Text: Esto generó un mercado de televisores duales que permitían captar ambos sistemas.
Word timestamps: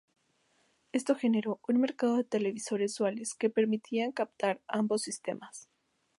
Esto 0.93 1.13
generó 1.13 1.59
un 1.67 1.79
mercado 1.79 2.17
de 2.17 2.23
televisores 2.23 2.95
duales 2.95 3.35
que 3.35 3.51
permitían 3.51 4.11
captar 4.11 4.59
ambos 4.67 5.03
sistemas. 5.03 5.69